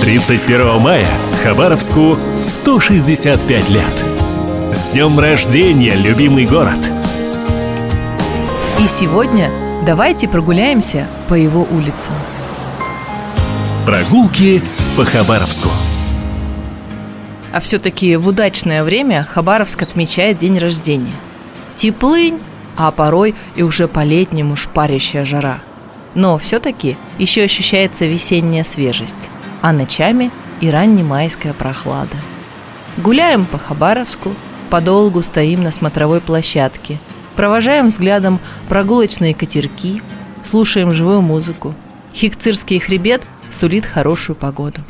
31 0.00 0.78
мая 0.80 1.08
Хабаровску 1.42 2.16
165 2.34 3.70
лет. 3.70 4.04
С 4.72 4.86
днем 4.92 5.18
рождения, 5.18 5.94
любимый 5.94 6.46
город! 6.46 6.78
И 8.80 8.86
сегодня 8.86 9.50
давайте 9.84 10.28
прогуляемся 10.28 11.06
по 11.28 11.34
его 11.34 11.66
улицам. 11.70 12.14
Прогулки 13.84 14.62
по 14.96 15.04
Хабаровску. 15.04 15.70
А 17.52 17.60
все-таки 17.60 18.16
в 18.16 18.28
удачное 18.28 18.84
время 18.84 19.24
Хабаровск 19.24 19.82
отмечает 19.82 20.38
день 20.38 20.58
рождения. 20.58 21.14
Теплынь, 21.76 22.38
а 22.76 22.90
порой 22.90 23.34
и 23.54 23.62
уже 23.62 23.88
по-летнему 23.88 24.56
шпарящая 24.56 25.24
жара. 25.24 25.60
Но 26.14 26.38
все-таки 26.38 26.96
еще 27.18 27.42
ощущается 27.42 28.06
весенняя 28.06 28.64
свежесть, 28.64 29.30
а 29.66 29.72
ночами 29.72 30.30
и 30.60 30.70
раннемайская 30.70 31.52
прохлада. 31.52 32.16
Гуляем 32.98 33.44
по 33.44 33.58
Хабаровску, 33.58 34.32
подолгу 34.70 35.22
стоим 35.22 35.64
на 35.64 35.72
смотровой 35.72 36.20
площадке, 36.20 36.98
провожаем 37.34 37.88
взглядом 37.88 38.38
прогулочные 38.68 39.34
катерки, 39.34 40.02
слушаем 40.44 40.94
живую 40.94 41.20
музыку. 41.20 41.74
Хикцирский 42.14 42.78
хребет 42.78 43.26
сулит 43.50 43.86
хорошую 43.86 44.36
погоду. 44.36 44.82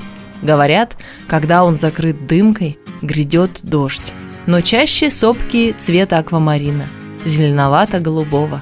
Говорят, 0.43 0.99
когда 1.27 1.65
он 1.65 1.79
закрыт 1.79 2.27
дымкой, 2.27 2.79
грядет 3.01 3.61
дождь. 3.63 4.13
Но 4.45 4.61
чаще 4.61 5.11
сопки 5.11 5.75
цвета 5.79 6.19
аквамарина, 6.19 6.85
зеленовато-голубого. 7.25 8.61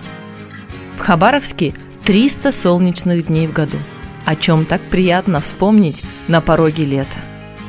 В 0.96 1.00
Хабаровске 1.00 1.74
300 2.04 2.52
солнечных 2.52 3.26
дней 3.26 3.48
в 3.48 3.52
году, 3.52 3.78
о 4.24 4.36
чем 4.36 4.64
так 4.64 4.80
приятно 4.80 5.40
вспомнить 5.40 6.02
на 6.28 6.40
пороге 6.40 6.84
лета. 6.84 7.16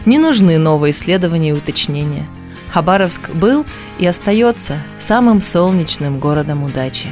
Не 0.05 0.17
нужны 0.17 0.57
новые 0.57 0.91
исследования 0.91 1.49
и 1.49 1.53
уточнения. 1.53 2.25
Хабаровск 2.71 3.29
был 3.29 3.65
и 3.97 4.05
остается 4.05 4.77
самым 4.99 5.41
солнечным 5.41 6.19
городом 6.19 6.63
удачи. 6.63 7.07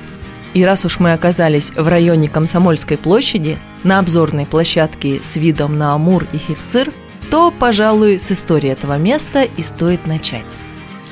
И 0.53 0.63
раз 0.63 0.85
уж 0.85 0.99
мы 0.99 1.13
оказались 1.13 1.71
в 1.71 1.87
районе 1.87 2.29
Комсомольской 2.29 2.97
площади, 2.97 3.57
на 3.83 3.99
обзорной 3.99 4.45
площадке 4.45 5.19
с 5.23 5.35
видом 5.35 5.77
на 5.77 5.93
Амур 5.93 6.25
и 6.31 6.37
Хихцир, 6.37 6.91
то, 7.29 7.51
пожалуй, 7.51 8.19
с 8.19 8.31
истории 8.31 8.69
этого 8.69 8.97
места 8.97 9.43
и 9.43 9.63
стоит 9.63 10.05
начать. 10.05 10.45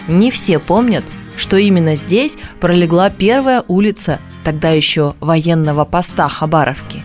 Не 0.07 0.31
все 0.31 0.59
помнят, 0.59 1.03
что 1.35 1.57
именно 1.57 1.95
здесь 1.95 2.37
пролегла 2.59 3.09
первая 3.09 3.63
улица 3.67 4.19
тогда 4.43 4.69
еще 4.69 5.15
военного 5.19 5.85
поста 5.85 6.27
Хабаровки. 6.27 7.03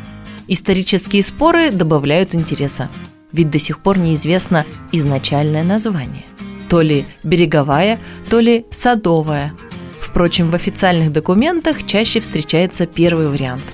Исторические 0.48 1.22
споры 1.22 1.70
добавляют 1.70 2.34
интереса, 2.34 2.88
ведь 3.32 3.50
до 3.50 3.58
сих 3.58 3.80
пор 3.80 3.98
неизвестно 3.98 4.64
изначальное 4.92 5.64
название. 5.64 6.24
То 6.68 6.80
ли 6.80 7.06
береговая, 7.22 7.98
то 8.28 8.40
ли 8.40 8.66
садовая. 8.70 9.54
Впрочем, 10.00 10.50
в 10.50 10.54
официальных 10.54 11.12
документах 11.12 11.84
чаще 11.84 12.20
встречается 12.20 12.86
первый 12.86 13.28
вариант. 13.28 13.64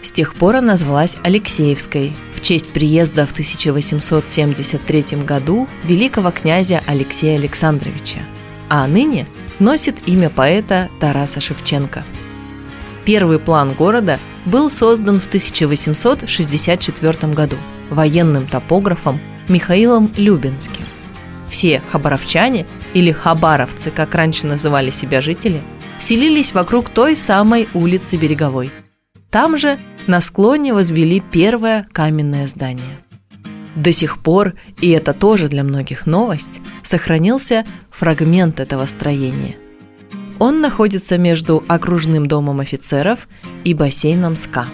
С 0.00 0.10
тех 0.10 0.34
пор 0.34 0.56
она 0.56 0.68
назвалась 0.68 1.16
Алексеевской 1.22 2.12
в 2.34 2.40
честь 2.40 2.68
приезда 2.70 3.26
в 3.26 3.32
1873 3.32 5.22
году 5.24 5.68
великого 5.84 6.30
князя 6.30 6.82
Алексея 6.86 7.38
Александровича, 7.38 8.20
а 8.68 8.86
ныне 8.86 9.28
носит 9.58 9.96
имя 10.06 10.30
поэта 10.30 10.88
Тараса 10.98 11.40
Шевченко– 11.40 12.04
Первый 13.04 13.38
план 13.38 13.72
города 13.72 14.18
был 14.44 14.70
создан 14.70 15.20
в 15.20 15.26
1864 15.26 17.32
году 17.32 17.56
военным 17.90 18.46
топографом 18.46 19.20
Михаилом 19.48 20.10
Любинским. 20.16 20.84
Все 21.50 21.82
хабаровчане, 21.90 22.66
или 22.94 23.12
хабаровцы, 23.12 23.90
как 23.90 24.14
раньше 24.14 24.46
называли 24.46 24.90
себя 24.90 25.20
жители, 25.20 25.62
селились 25.98 26.52
вокруг 26.52 26.88
той 26.88 27.14
самой 27.14 27.68
улицы 27.74 28.16
Береговой. 28.16 28.70
Там 29.30 29.58
же 29.58 29.78
на 30.06 30.20
склоне 30.20 30.74
возвели 30.74 31.20
первое 31.20 31.86
каменное 31.92 32.48
здание. 32.48 32.98
До 33.76 33.92
сих 33.92 34.18
пор, 34.18 34.54
и 34.80 34.90
это 34.90 35.14
тоже 35.14 35.48
для 35.48 35.64
многих 35.64 36.06
новость, 36.06 36.60
сохранился 36.82 37.64
фрагмент 37.90 38.60
этого 38.60 38.84
строения. 38.86 39.56
Он 40.38 40.60
находится 40.60 41.18
между 41.18 41.62
окружным 41.68 42.26
домом 42.26 42.60
офицеров 42.60 43.28
и 43.64 43.74
бассейном 43.74 44.36
СКА. 44.36 44.66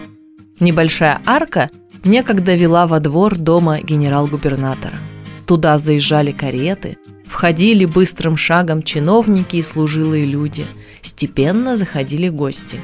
Небольшая 0.60 1.21
арка 1.25 1.71
некогда 2.04 2.54
вела 2.54 2.87
во 2.87 3.00
двор 3.00 3.37
дома 3.37 3.81
генерал-губернатора. 3.81 4.94
Туда 5.47 5.78
заезжали 5.78 6.32
кареты, 6.32 6.98
входили 7.27 7.84
быстрым 7.84 8.37
шагом 8.37 8.82
чиновники 8.82 9.56
и 9.56 9.62
служилые 9.62 10.25
люди, 10.25 10.66
степенно 11.00 11.77
заходили 11.77 12.28
гости. 12.28 12.81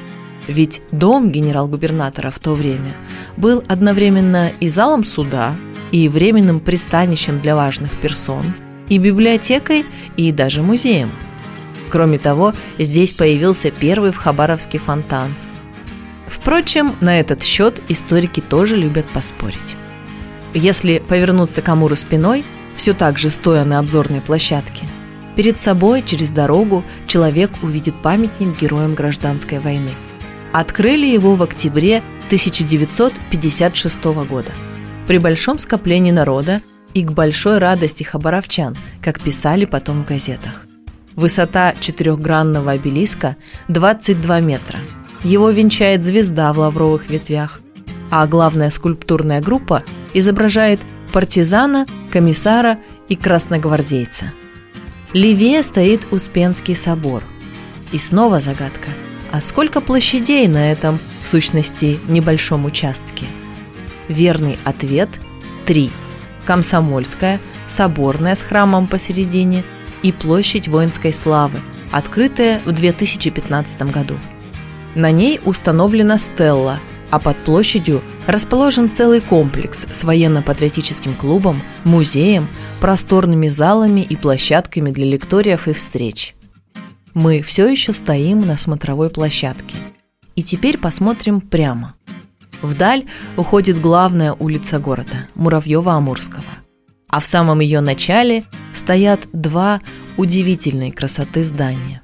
Ведь 0.47 0.81
дом 0.91 1.31
генерал-губернатора 1.31 2.29
в 2.29 2.39
то 2.39 2.53
время 2.53 2.93
был 3.37 3.63
одновременно 3.67 4.51
и 4.59 4.67
залом 4.67 5.03
суда, 5.03 5.55
и 5.91 6.07
временным 6.07 6.59
пристанищем 6.59 7.39
для 7.39 7.55
важных 7.55 7.91
персон, 7.91 8.43
и 8.89 8.97
библиотекой, 8.97 9.85
и 10.17 10.31
даже 10.31 10.61
музеем– 10.61 11.09
Кроме 11.95 12.17
того, 12.17 12.53
здесь 12.77 13.13
появился 13.13 13.71
первый 13.71 14.11
в 14.11 14.17
Хабаровске 14.17 14.79
фонтан. 14.79 15.33
Впрочем, 16.27 16.95
на 17.01 17.19
этот 17.19 17.43
счет 17.43 17.81
историки 17.87 18.41
тоже 18.41 18.75
любят 18.75 19.05
поспорить. 19.05 19.75
Если 20.53 20.99
повернуться 20.99 21.61
к 21.61 21.69
Амуру 21.69 21.95
спиной, 21.95 22.45
все 22.75 22.93
так 22.93 23.17
же 23.17 23.29
стоя 23.29 23.65
на 23.65 23.79
обзорной 23.79 24.21
площадке, 24.21 24.87
перед 25.35 25.59
собой 25.59 26.01
через 26.01 26.31
дорогу 26.31 26.83
человек 27.07 27.51
увидит 27.61 27.95
памятник 28.01 28.59
героям 28.59 28.95
гражданской 28.95 29.59
войны. 29.59 29.91
Открыли 30.53 31.05
его 31.05 31.35
в 31.35 31.43
октябре 31.43 32.01
1956 32.27 34.03
года 34.03 34.51
при 35.07 35.17
большом 35.17 35.59
скоплении 35.59 36.11
народа 36.11 36.61
и 36.93 37.03
к 37.03 37.11
большой 37.11 37.59
радости 37.59 38.03
хабаровчан, 38.03 38.75
как 39.01 39.19
писали 39.19 39.65
потом 39.65 40.03
в 40.03 40.07
газетах. 40.07 40.65
Высота 41.15 41.73
четырехгранного 41.79 42.71
обелиска 42.71 43.35
22 43.67 44.39
метра. 44.39 44.79
Его 45.25 45.49
венчает 45.49 46.05
звезда 46.05 46.53
в 46.53 46.59
лавровых 46.59 47.09
ветвях. 47.09 47.59
А 48.09 48.25
главная 48.27 48.69
скульптурная 48.69 49.41
группа 49.41 49.83
изображает 50.13 50.79
партизана, 51.11 51.85
комиссара 52.11 52.77
и 53.09 53.17
красногвардейца. 53.17 54.31
Левее 55.11 55.63
стоит 55.63 56.07
Успенский 56.11 56.75
собор. 56.75 57.23
И 57.91 57.97
снова 57.97 58.39
загадка. 58.39 58.89
А 59.33 59.41
сколько 59.41 59.81
площадей 59.81 60.47
на 60.47 60.71
этом, 60.71 60.99
в 61.21 61.27
сущности, 61.27 61.99
небольшом 62.07 62.63
участке? 62.63 63.25
Верный 64.07 64.57
ответ– 64.63 65.09
три. 65.65 65.91
Комсомольская, 66.45 67.41
соборная 67.67 68.35
с 68.35 68.43
храмом 68.43 68.87
посередине– 68.87 69.65
и 70.05 70.11
площадь 70.11 70.67
воинской 70.67 71.11
славы, 71.11 71.59
открытая 71.91 72.61
в 72.63 72.71
2015 72.71 73.91
году. 73.91 74.13
На 74.95 75.11
ней 75.11 75.39
установлена 75.45 76.17
стелла, 76.17 76.79
а 77.11 77.19
под 77.19 77.37
площадью 77.43 78.01
расположен 78.25 78.89
целый 78.89 79.21
комплекс 79.21 79.85
с 79.91 80.03
военно-патриотическим 80.03 81.13
клубом, 81.13 81.61
музеем, 81.83 82.47
просторными 82.79 83.47
залами 83.47 84.01
и 84.01 84.15
площадками 84.15 84.89
для 84.89 85.05
лекториев 85.05 85.67
и 85.67 85.73
встреч. 85.73 86.33
Мы 87.13 87.41
все 87.41 87.67
еще 87.67 87.93
стоим 87.93 88.39
на 88.39 88.57
смотровой 88.57 89.09
площадке. 89.09 89.75
И 90.35 90.43
теперь 90.43 90.77
посмотрим 90.77 91.39
прямо. 91.39 91.93
Вдаль 92.61 93.05
уходит 93.37 93.79
главная 93.79 94.33
улица 94.33 94.79
города– 94.79 95.27
Муравьева-Амурского– 95.35 96.43
а 97.15 97.21
в 97.21 97.25
самом 97.25 97.61
ее 97.61 97.79
начале 97.79 98.43
стоят 98.73 99.21
два 99.31 99.79
удивительной 100.17 100.91
красоты 100.91 101.45
здания. 101.45 102.01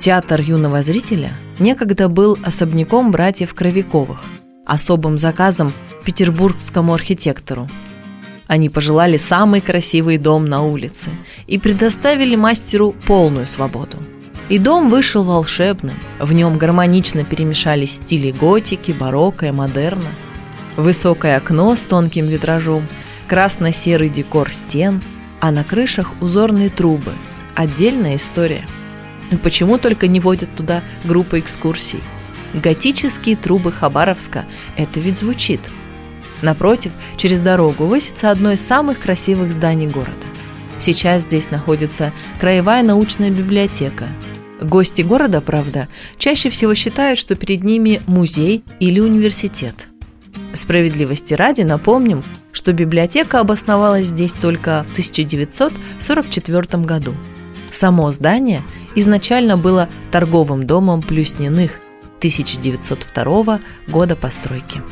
Театр 0.00 0.40
юного 0.40 0.80
зрителя 0.80 1.34
некогда 1.58 2.08
был 2.08 2.38
особняком 2.42 3.10
братьев 3.10 3.52
Кровяковых, 3.52 4.20
особым 4.64 5.18
заказом 5.18 5.74
петербургскому 6.06 6.94
архитектору. 6.94 7.68
Они 8.46 8.70
пожелали 8.70 9.18
самый 9.18 9.60
красивый 9.60 10.16
дом 10.16 10.46
на 10.46 10.62
улице 10.62 11.10
и 11.46 11.58
предоставили 11.58 12.34
мастеру 12.34 12.94
полную 13.04 13.46
свободу. 13.46 13.98
И 14.48 14.56
дом 14.56 14.88
вышел 14.88 15.22
волшебным, 15.22 15.96
в 16.18 16.32
нем 16.32 16.56
гармонично 16.56 17.22
перемешались 17.22 17.96
стили 17.96 18.30
готики, 18.30 18.92
барокко 18.92 19.48
и 19.48 19.50
модерна. 19.50 20.08
Высокое 20.78 21.36
окно 21.36 21.76
с 21.76 21.82
тонким 21.82 22.26
витражом– 22.26 22.88
красно-серый 23.28 24.08
декор 24.08 24.50
стен, 24.50 25.02
а 25.40 25.50
на 25.50 25.62
крышах 25.62 26.10
узорные 26.22 26.70
трубы. 26.70 27.12
Отдельная 27.54 28.16
история. 28.16 28.64
Почему 29.38 29.78
только 29.78 30.06
не 30.06 30.20
водят 30.20 30.54
туда 30.56 30.82
группы 31.04 31.38
экскурсий? 31.38 32.00
Готические 32.54 33.36
трубы 33.36 33.70
Хабаровска– 33.70 34.44
это 34.76 35.00
ведь 35.00 35.18
звучит. 35.18 35.70
Напротив, 36.42 36.92
через 37.16 37.40
дорогу 37.40 37.84
высится 37.84 38.30
одно 38.30 38.52
из 38.52 38.60
самых 38.60 38.98
красивых 38.98 39.52
зданий 39.52 39.86
города. 39.86 40.26
Сейчас 40.78 41.22
здесь 41.22 41.50
находится 41.50 42.12
краевая 42.40 42.82
научная 42.82 43.30
библиотека. 43.30 44.08
Гости 44.60 45.02
города, 45.02 45.40
правда, 45.40 45.88
чаще 46.18 46.50
всего 46.50 46.74
считают, 46.74 47.18
что 47.18 47.36
перед 47.36 47.62
ними 47.62 48.02
музей 48.06 48.64
или 48.78 49.00
университет. 49.00 49.74
Справедливости 50.54 51.34
ради 51.34 51.62
напомним, 51.62 52.24
что 52.52 52.72
библиотека 52.72 53.40
обосновалась 53.40 54.06
здесь 54.06 54.32
только 54.32 54.84
в 54.88 54.92
1944 54.92 56.82
году. 56.82 57.14
Само 57.72 58.10
здание 58.10 58.62
изначально 58.94 59.56
было 59.56 59.88
торговым 60.10 60.66
домом 60.66 61.02
Плюсниных 61.02 61.80
1902 62.18 63.60
года 63.88 64.16
постройки. 64.16 64.82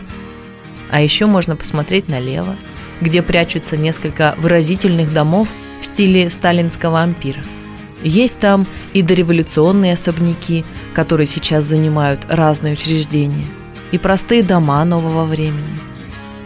А 0.91 1.01
еще 1.01 1.27
можно 1.27 1.57
посмотреть 1.57 2.09
налево, 2.09 2.57
где 3.01 3.23
прячутся 3.23 3.77
несколько 3.77 4.35
выразительных 4.39 5.13
домов 5.13 5.49
в 5.81 5.87
стиле 5.87 6.31
сталинского 6.31 7.03
ампира. 7.03 7.43
Есть 8.03 8.39
там 8.39 8.65
и 8.93 9.03
дореволюционные 9.03 9.95
особняки, 9.95 10.65
которые 10.95 11.27
сейчас 11.27 11.65
занимают 11.65 12.27
разные 12.29 12.75
учреждения, 12.75 13.45
и 13.91 13.99
простые 13.99 14.43
дома 14.45 14.85
нового 14.85 15.25
времени. 15.25 15.79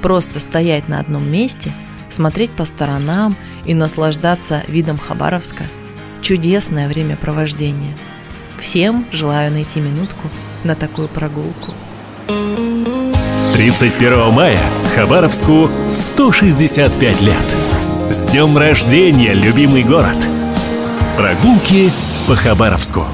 Просто 0.00 0.40
стоять 0.40 0.88
на 0.88 0.98
одном 0.98 1.30
месте, 1.30 1.72
смотреть 2.08 2.50
по 2.50 2.64
сторонам 2.64 3.36
и 3.66 3.74
наслаждаться 3.74 4.62
видом 4.66 4.96
Хабаровска– 4.98 5.64
чудесное 6.32 6.88
времяпровождение. 6.88 7.94
Всем 8.58 9.04
желаю 9.12 9.52
найти 9.52 9.80
минутку 9.80 10.30
на 10.64 10.74
такую 10.74 11.08
прогулку. 11.08 11.74
31 13.52 14.32
мая 14.32 14.58
Хабаровску 14.94 15.68
165 15.86 17.20
лет. 17.20 17.56
С 18.08 18.24
днем 18.24 18.56
рождения, 18.56 19.34
любимый 19.34 19.82
город! 19.82 20.16
Прогулки 21.18 21.92
по 22.26 22.34
Хабаровску. 22.34 23.04